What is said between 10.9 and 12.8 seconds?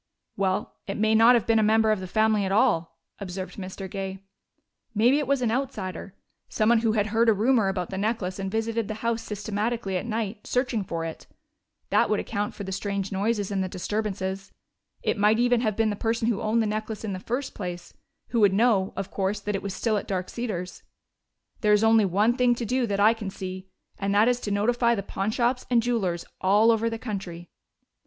it. That would account for those